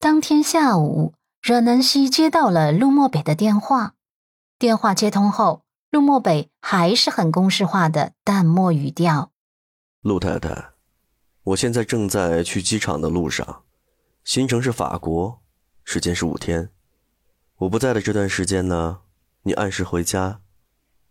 [0.00, 3.94] 当天下午，惹南希接到了陆漠北的电话。
[4.56, 9.32] 电话接通后，陆漠北还是很公式化的淡漠语调
[10.02, 10.70] ：“陆太太，
[11.42, 13.64] 我现在正在去机场的路上，
[14.22, 15.40] 行程是法国，
[15.82, 16.70] 时间是五天。
[17.56, 19.00] 我不在的这段时间呢，
[19.42, 20.38] 你按时回家，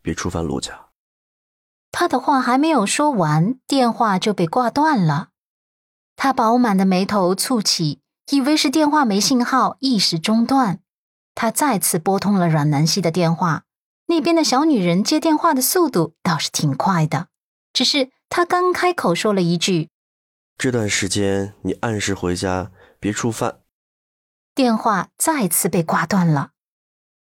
[0.00, 0.86] 别触犯陆家。”
[1.92, 5.28] 他的话还没有说完，电话就被挂断了。
[6.16, 8.00] 他饱满的眉头蹙起。
[8.30, 10.80] 以为是电话没信号，一时中断。
[11.34, 13.64] 他再次拨通了阮南希的电话，
[14.06, 17.28] 那边的小女人接电话的速度倒是挺快的。
[17.72, 19.88] 只是他刚开口说了一句
[20.56, 23.60] ：“这段时间你按时回家，别触犯。”
[24.54, 26.50] 电话再次被挂断了。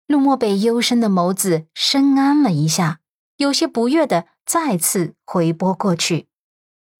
[0.06, 3.00] 陆漠北幽深的眸子深谙了一下，
[3.36, 6.28] 有些不悦的再次回拨过去。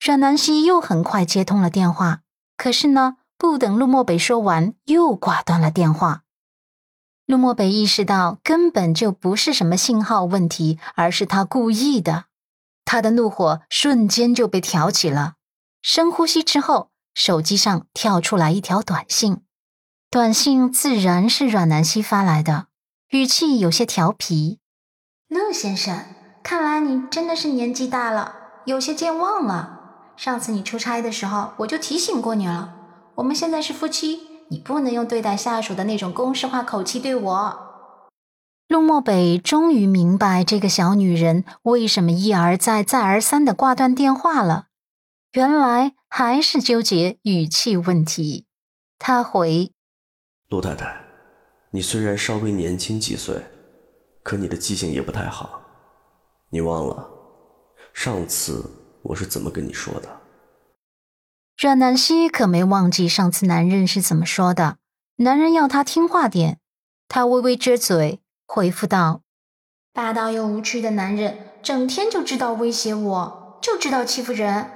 [0.00, 2.22] 阮南希又很快接通了电话，
[2.58, 3.18] 可是呢？
[3.38, 6.22] 不等陆漠北说完，又挂断了电话。
[7.26, 12.26] 陆漠北意识到根本就不是什么信号问题，而是他故意的。
[12.84, 15.34] 他的怒火瞬间就被挑起了。
[15.82, 19.42] 深呼吸之后，手机上跳出来一条短信。
[20.08, 22.68] 短信自然是阮南希发来的，
[23.10, 24.60] 语气有些调皮
[25.26, 26.04] ：“陆先生，
[26.44, 28.34] 看来你真的是年纪大了，
[28.66, 29.80] 有些健忘了。
[30.16, 32.74] 上次你出差的时候，我就提醒过你了。”
[33.16, 37.62] 我们现在是夫妻，你不能用对待下属的那种公式化口气对我。
[38.68, 44.66] 陆漠北终于明白这个小女人为什么一而再、再而三的挂断电话了，
[45.32, 48.44] 原来还是纠结语气问题。
[48.98, 49.72] 他回
[50.50, 51.00] ：“陆太太，
[51.70, 53.40] 你虽然稍微年轻几岁，
[54.22, 55.62] 可你的记性也不太好。
[56.50, 57.08] 你忘了
[57.94, 58.62] 上次
[59.02, 60.20] 我是怎么跟你说的？”
[61.58, 64.76] 阮南希可没忘记上次男人是怎么说的。
[65.16, 66.58] 男人要她听话点，
[67.08, 69.22] 她微微撅嘴回复道
[69.94, 74.70] ：“霸道又无趣的男人，整天就知道威胁我，就知道欺负人。”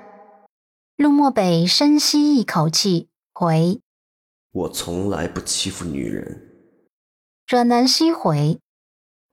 [0.97, 3.83] 陆漠北深吸一口气回
[4.51, 6.49] ：“我从来不欺负女人。”
[7.47, 8.59] 阮南希回：“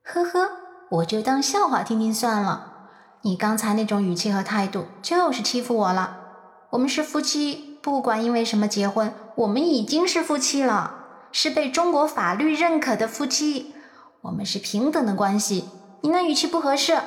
[0.04, 0.50] 呵呵，
[0.90, 2.90] 我就当笑话听听算了。
[3.22, 6.26] 你刚才那种语气和态度，就是欺负我了。”
[6.72, 13.74] 我们是夫妻，不管因为什么结婚，我们已经是夫妻了，是被中国法律认可的夫妻，
[14.22, 15.70] 我们是平等的关系。
[16.02, 17.00] 你那语气不合适。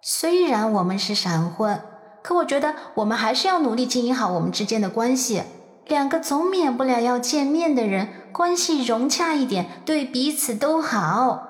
[0.00, 1.80] 虽然我们是闪婚，
[2.22, 5.42] 可我觉得我们还是要努力经营好我们之间的关系。
[5.86, 11.48] 两个总免不了要见面的人，关系融洽一点，对彼此都好。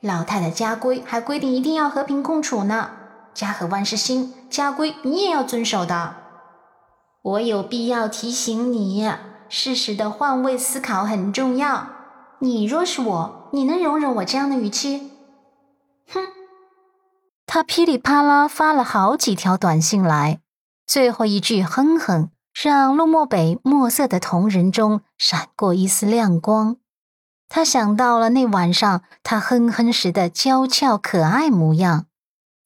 [0.00, 2.90] 老太太家规还规定一定要和平共处呢。
[3.38, 6.16] 家和万事兴，家规你也要遵守的。
[7.22, 9.08] 我有必要提醒你，
[9.48, 11.86] 适时的换位思考很重要。
[12.40, 15.12] 你若是我，你能容忍我这样的语气？
[16.12, 16.26] 哼！
[17.46, 20.40] 他噼里啪啦发了好几条短信来，
[20.84, 26.78] 最后一句哼哼，让陆漠北墨色的瞳仁中闪过一丝亮光。
[27.48, 32.06] 他想到了那晚上他哼哼时的娇俏可爱模样。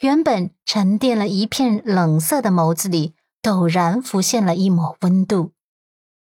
[0.02, 5.52] 原本沉淀了一片冷色的眸子里，陡然浮现了一抹温度。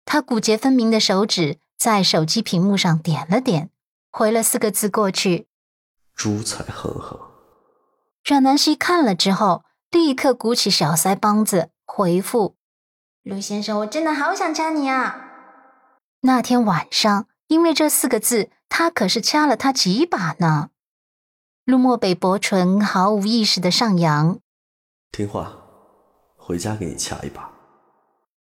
[0.04, 3.70] 他骨节分明的手指在手机屏幕上点了点，
[4.12, 5.48] 回了四个字过去
[6.14, 7.18] ：“猪才哼哼。”
[8.26, 12.58] 阮南希看了之后，立刻鼓起小腮帮子回复
[13.24, 15.28] ：“陆先生，我真的好想掐你啊！”
[16.24, 20.72] 那天晚上，因为这四个字，他可是掐了他几把呢。
[21.69, 24.40] 陆漠北薄唇毫无意识的上扬，
[25.12, 25.56] 听话，
[26.35, 27.52] 回家给你掐一把。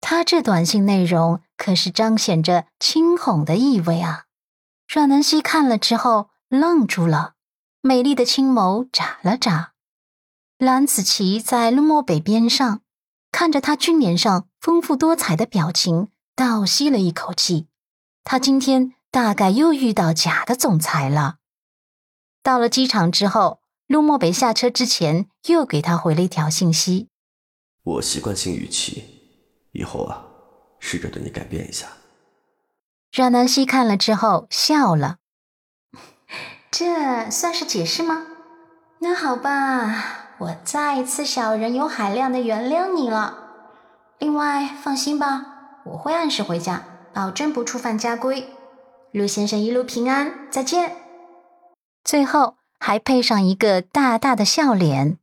[0.01, 4.25] 他这短信内容可是彰显着轻哄的意味啊！
[4.93, 7.35] 阮南希看了之后愣住了，
[7.83, 9.75] 美丽的青眸眨了眨。
[10.59, 12.81] 蓝子琪在陆漠北边上，
[13.31, 17.69] 看着他俊脸上丰富多彩的表情，倒吸了一口气。
[18.25, 21.37] 他今天大概又遇到假的总裁了。
[22.45, 27.09] 到了机场之后，陆漠北下车之前又给他回了一条信息
[27.83, 29.03] ：“我习惯性语气，
[29.73, 30.27] 以后啊，
[30.79, 31.87] 试着对你改变一下。”
[33.17, 35.17] 阮南希看了之后笑了
[36.71, 38.27] ：“这算是解释吗？
[38.99, 43.39] 那好吧，我再一次小人有海量的原谅你了。
[44.19, 48.51] 另外，放心吧，我会按时回家，保证不触犯家规。
[49.13, 50.97] 陆先生一路平安，再见。”
[52.05, 55.19] 最后还配上一个大大的笑脸，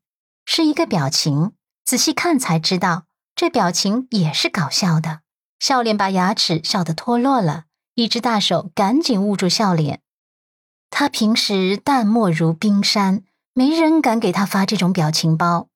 [0.45, 1.53] 是一个表情。
[1.85, 3.05] 仔细看才知道，
[3.35, 5.21] 这表情也是搞笑的，
[5.59, 10.01] 笑脸把牙齿笑得脱落了，一只大手赶紧捂住笑脸。
[10.89, 13.23] 他平时淡漠如冰山，
[13.53, 15.67] 没人敢给他发这种表情包。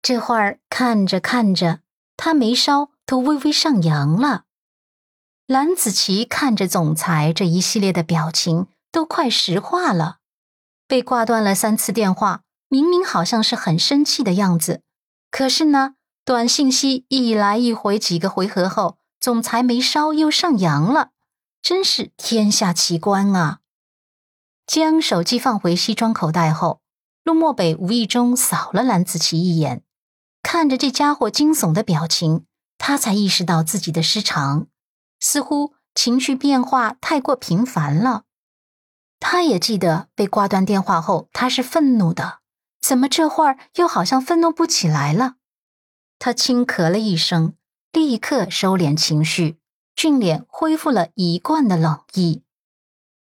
[0.00, 1.80] 这会儿看着看着，
[2.16, 4.44] 他眉梢都微微上扬了。
[5.46, 10.18] 蓝子琪看着总裁这一系列的表情，都快石化了。
[10.86, 14.82] 被挂断了三次电话，明明好像是很生气的样子，
[15.30, 15.94] 可是呢，
[16.24, 21.10] 短信息一来一回几个回合后，总裁眉梢又上扬了，
[21.62, 23.60] 真是天下奇观啊！
[24.66, 26.80] 将手机放回西装口袋后，
[27.24, 29.82] 陆漠北无意中扫了蓝子琪一眼，
[30.42, 32.46] 看着这家伙惊悚的表情，
[32.78, 34.66] 他才意识到自己的失常，
[35.20, 38.24] 似乎情绪变化太过频繁了。
[39.24, 42.40] 他也记得被挂断电话后，他是愤怒的，
[42.80, 45.36] 怎么这会儿又好像愤怒不起来了？
[46.18, 47.54] 他轻咳了一声，
[47.92, 49.58] 立刻收敛情绪，
[49.94, 52.42] 俊脸恢复了一贯的冷意。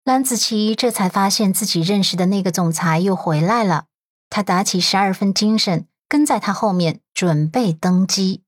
[0.05, 3.87] 蓝子琪这才发现自己认识的那个总裁又回来了，
[4.29, 8.43] 他打起十二分精神，跟在他后面准备登机。